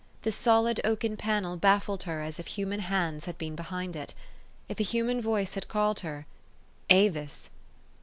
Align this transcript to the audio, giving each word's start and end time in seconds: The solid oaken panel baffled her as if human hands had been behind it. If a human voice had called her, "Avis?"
The 0.23 0.31
solid 0.31 0.81
oaken 0.83 1.15
panel 1.15 1.57
baffled 1.57 2.01
her 2.05 2.23
as 2.23 2.39
if 2.39 2.47
human 2.47 2.79
hands 2.79 3.25
had 3.25 3.37
been 3.37 3.55
behind 3.55 3.95
it. 3.95 4.15
If 4.67 4.79
a 4.79 4.83
human 4.83 5.21
voice 5.21 5.53
had 5.53 5.67
called 5.67 5.99
her, 5.99 6.25
"Avis?" 6.89 7.51